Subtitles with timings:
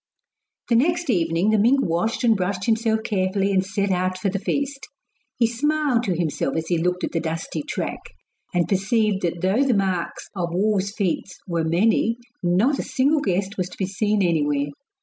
[0.69, 4.39] The next evening the mink washed and brushed himself carefully and set out for the
[4.39, 4.87] feast.
[5.37, 7.99] He smiled to himself as he looked at the dusty track,
[8.51, 13.57] and perceived that though the marks of wolves' feet were many, not a single guest
[13.59, 14.71] was to be seen anywhere.